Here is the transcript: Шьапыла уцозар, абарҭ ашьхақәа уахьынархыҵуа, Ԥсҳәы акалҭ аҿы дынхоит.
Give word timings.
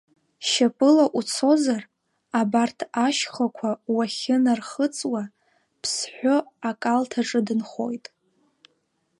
Шьапыла 0.47 1.05
уцозар, 1.17 1.83
абарҭ 2.39 2.79
ашьхақәа 3.05 3.69
уахьынархыҵуа, 3.95 5.23
Ԥсҳәы 5.81 6.37
акалҭ 6.69 7.11
аҿы 7.21 7.39
дынхоит. 7.47 8.05